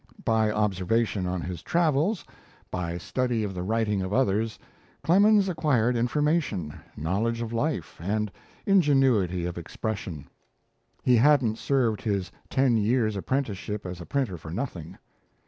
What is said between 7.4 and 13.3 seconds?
of life, and ingenuity of expression. He hadn't served his ten years'